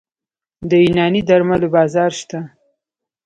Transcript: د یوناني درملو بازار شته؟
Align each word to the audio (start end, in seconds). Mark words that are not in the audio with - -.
د 0.69 0.71
یوناني 0.85 1.21
درملو 1.27 1.67
بازار 1.75 2.11
شته؟ 2.19 2.39